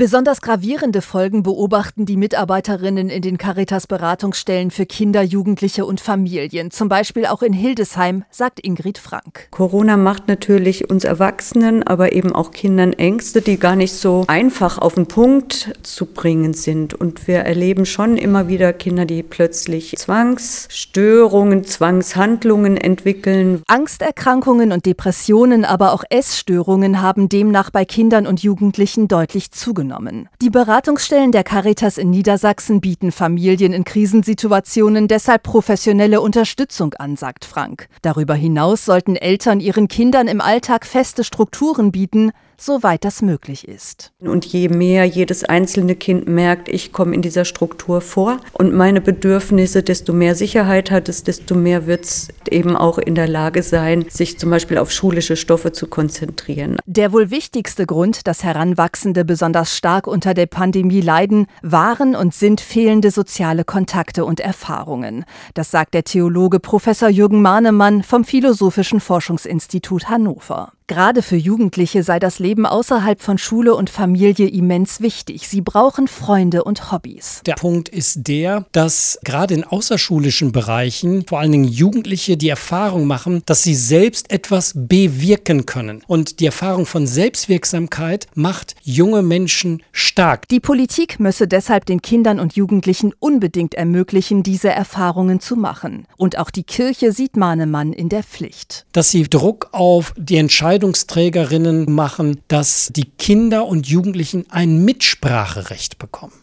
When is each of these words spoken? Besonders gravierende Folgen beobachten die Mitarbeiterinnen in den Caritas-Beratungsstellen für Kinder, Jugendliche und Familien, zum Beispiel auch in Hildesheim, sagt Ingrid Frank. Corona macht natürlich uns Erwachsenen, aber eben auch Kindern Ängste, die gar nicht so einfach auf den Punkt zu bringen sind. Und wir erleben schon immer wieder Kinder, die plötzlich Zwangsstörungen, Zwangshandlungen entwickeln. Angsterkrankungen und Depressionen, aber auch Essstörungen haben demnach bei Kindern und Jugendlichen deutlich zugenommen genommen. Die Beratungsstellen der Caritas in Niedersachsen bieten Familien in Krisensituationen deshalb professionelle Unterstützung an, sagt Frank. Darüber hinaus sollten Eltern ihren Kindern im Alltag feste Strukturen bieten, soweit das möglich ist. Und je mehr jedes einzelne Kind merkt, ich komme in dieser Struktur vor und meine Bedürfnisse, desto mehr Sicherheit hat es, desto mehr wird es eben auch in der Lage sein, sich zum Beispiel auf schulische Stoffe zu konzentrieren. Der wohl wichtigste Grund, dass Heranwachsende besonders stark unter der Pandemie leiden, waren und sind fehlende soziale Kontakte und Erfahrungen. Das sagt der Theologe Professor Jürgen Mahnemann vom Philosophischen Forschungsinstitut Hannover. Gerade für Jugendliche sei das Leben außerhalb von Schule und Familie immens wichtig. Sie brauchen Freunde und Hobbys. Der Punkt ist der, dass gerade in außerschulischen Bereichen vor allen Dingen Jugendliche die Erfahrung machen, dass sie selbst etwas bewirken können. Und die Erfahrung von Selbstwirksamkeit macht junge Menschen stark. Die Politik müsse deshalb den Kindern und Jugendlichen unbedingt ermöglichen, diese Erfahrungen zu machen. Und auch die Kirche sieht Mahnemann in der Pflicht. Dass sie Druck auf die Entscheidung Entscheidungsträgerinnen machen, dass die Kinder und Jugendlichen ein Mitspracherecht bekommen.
Besonders 0.00 0.40
gravierende 0.40 1.02
Folgen 1.02 1.42
beobachten 1.42 2.06
die 2.06 2.16
Mitarbeiterinnen 2.16 3.10
in 3.10 3.20
den 3.20 3.36
Caritas-Beratungsstellen 3.36 4.70
für 4.70 4.86
Kinder, 4.86 5.20
Jugendliche 5.20 5.84
und 5.84 6.00
Familien, 6.00 6.70
zum 6.70 6.88
Beispiel 6.88 7.26
auch 7.26 7.42
in 7.42 7.52
Hildesheim, 7.52 8.24
sagt 8.30 8.60
Ingrid 8.60 8.96
Frank. 8.96 9.48
Corona 9.50 9.98
macht 9.98 10.26
natürlich 10.26 10.88
uns 10.88 11.04
Erwachsenen, 11.04 11.82
aber 11.82 12.14
eben 12.14 12.34
auch 12.34 12.50
Kindern 12.52 12.94
Ängste, 12.94 13.42
die 13.42 13.58
gar 13.58 13.76
nicht 13.76 13.92
so 13.92 14.24
einfach 14.26 14.78
auf 14.78 14.94
den 14.94 15.04
Punkt 15.04 15.74
zu 15.82 16.06
bringen 16.06 16.54
sind. 16.54 16.94
Und 16.94 17.28
wir 17.28 17.40
erleben 17.40 17.84
schon 17.84 18.16
immer 18.16 18.48
wieder 18.48 18.72
Kinder, 18.72 19.04
die 19.04 19.22
plötzlich 19.22 19.96
Zwangsstörungen, 19.98 21.64
Zwangshandlungen 21.64 22.78
entwickeln. 22.78 23.62
Angsterkrankungen 23.66 24.72
und 24.72 24.86
Depressionen, 24.86 25.66
aber 25.66 25.92
auch 25.92 26.04
Essstörungen 26.08 27.02
haben 27.02 27.28
demnach 27.28 27.68
bei 27.68 27.84
Kindern 27.84 28.26
und 28.26 28.42
Jugendlichen 28.42 29.06
deutlich 29.06 29.50
zugenommen 29.50 29.89
genommen. 29.90 30.28
Die 30.40 30.50
Beratungsstellen 30.50 31.32
der 31.32 31.42
Caritas 31.42 31.98
in 31.98 32.10
Niedersachsen 32.10 32.80
bieten 32.80 33.10
Familien 33.12 33.72
in 33.72 33.84
Krisensituationen 33.84 35.08
deshalb 35.08 35.42
professionelle 35.42 36.20
Unterstützung 36.20 36.94
an, 36.94 37.16
sagt 37.16 37.44
Frank. 37.44 37.88
Darüber 38.02 38.34
hinaus 38.34 38.84
sollten 38.84 39.16
Eltern 39.16 39.60
ihren 39.60 39.88
Kindern 39.88 40.28
im 40.28 40.40
Alltag 40.40 40.86
feste 40.86 41.24
Strukturen 41.24 41.90
bieten, 41.90 42.30
soweit 42.60 43.04
das 43.04 43.22
möglich 43.22 43.66
ist. 43.66 44.12
Und 44.20 44.44
je 44.44 44.68
mehr 44.68 45.04
jedes 45.04 45.44
einzelne 45.44 45.96
Kind 45.96 46.28
merkt, 46.28 46.68
ich 46.68 46.92
komme 46.92 47.14
in 47.14 47.22
dieser 47.22 47.44
Struktur 47.44 48.00
vor 48.00 48.38
und 48.52 48.74
meine 48.74 49.00
Bedürfnisse, 49.00 49.82
desto 49.82 50.12
mehr 50.12 50.34
Sicherheit 50.34 50.90
hat 50.90 51.08
es, 51.08 51.24
desto 51.24 51.54
mehr 51.54 51.86
wird 51.86 52.04
es 52.04 52.28
eben 52.50 52.76
auch 52.76 52.98
in 52.98 53.14
der 53.14 53.28
Lage 53.28 53.62
sein, 53.62 54.04
sich 54.08 54.38
zum 54.38 54.50
Beispiel 54.50 54.78
auf 54.78 54.90
schulische 54.90 55.36
Stoffe 55.36 55.72
zu 55.72 55.86
konzentrieren. 55.86 56.76
Der 56.86 57.12
wohl 57.12 57.30
wichtigste 57.30 57.86
Grund, 57.86 58.26
dass 58.26 58.44
Heranwachsende 58.44 59.24
besonders 59.24 59.76
stark 59.76 60.06
unter 60.06 60.34
der 60.34 60.46
Pandemie 60.46 61.00
leiden, 61.00 61.46
waren 61.62 62.14
und 62.14 62.34
sind 62.34 62.60
fehlende 62.60 63.10
soziale 63.10 63.64
Kontakte 63.64 64.24
und 64.24 64.40
Erfahrungen. 64.40 65.24
Das 65.54 65.70
sagt 65.70 65.94
der 65.94 66.04
Theologe 66.04 66.60
Professor 66.60 67.08
Jürgen 67.08 67.42
Mahnemann 67.42 68.02
vom 68.02 68.24
Philosophischen 68.24 69.00
Forschungsinstitut 69.00 70.08
Hannover. 70.08 70.72
Gerade 70.90 71.22
für 71.22 71.36
Jugendliche 71.36 72.02
sei 72.02 72.18
das 72.18 72.40
Leben 72.40 72.66
außerhalb 72.66 73.22
von 73.22 73.38
Schule 73.38 73.76
und 73.76 73.90
Familie 73.90 74.48
immens 74.48 75.00
wichtig. 75.00 75.46
Sie 75.46 75.60
brauchen 75.60 76.08
Freunde 76.08 76.64
und 76.64 76.90
Hobbys. 76.90 77.42
Der 77.46 77.54
Punkt 77.54 77.88
ist 77.88 78.26
der, 78.26 78.66
dass 78.72 79.16
gerade 79.22 79.54
in 79.54 79.62
außerschulischen 79.62 80.50
Bereichen 80.50 81.24
vor 81.28 81.38
allen 81.38 81.52
Dingen 81.52 81.68
Jugendliche 81.68 82.36
die 82.36 82.48
Erfahrung 82.48 83.06
machen, 83.06 83.44
dass 83.46 83.62
sie 83.62 83.76
selbst 83.76 84.32
etwas 84.32 84.72
bewirken 84.74 85.64
können. 85.64 86.02
Und 86.08 86.40
die 86.40 86.46
Erfahrung 86.46 86.86
von 86.86 87.06
Selbstwirksamkeit 87.06 88.26
macht 88.34 88.74
junge 88.82 89.22
Menschen 89.22 89.84
stark. 89.92 90.48
Die 90.48 90.58
Politik 90.58 91.20
müsse 91.20 91.46
deshalb 91.46 91.86
den 91.86 92.02
Kindern 92.02 92.40
und 92.40 92.56
Jugendlichen 92.56 93.14
unbedingt 93.20 93.74
ermöglichen, 93.74 94.42
diese 94.42 94.70
Erfahrungen 94.70 95.38
zu 95.38 95.54
machen. 95.54 96.08
Und 96.16 96.36
auch 96.36 96.50
die 96.50 96.64
Kirche 96.64 97.12
sieht 97.12 97.36
Mahnemann 97.36 97.92
in 97.92 98.08
der 98.08 98.24
Pflicht. 98.24 98.86
Dass 98.90 99.12
sie 99.12 99.22
Druck 99.22 99.68
auf 99.70 100.14
die 100.16 100.36
Entscheidung 100.36 100.79
Entscheidungsträgerinnen 100.80 101.92
machen, 101.92 102.40
dass 102.48 102.90
die 102.94 103.04
Kinder 103.04 103.66
und 103.66 103.86
Jugendlichen 103.86 104.46
ein 104.50 104.82
Mitspracherecht 104.82 105.98
bekommen. 105.98 106.40